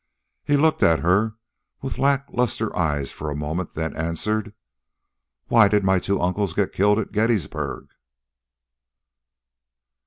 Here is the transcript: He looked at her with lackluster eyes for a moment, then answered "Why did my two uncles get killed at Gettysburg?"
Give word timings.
He 0.43 0.57
looked 0.57 0.81
at 0.81 1.01
her 1.01 1.35
with 1.83 1.99
lackluster 1.99 2.75
eyes 2.75 3.11
for 3.11 3.29
a 3.29 3.35
moment, 3.35 3.75
then 3.75 3.95
answered 3.95 4.55
"Why 5.47 5.67
did 5.67 5.83
my 5.83 5.99
two 5.99 6.19
uncles 6.19 6.55
get 6.55 6.73
killed 6.73 6.97
at 6.97 7.11
Gettysburg?" 7.11 7.89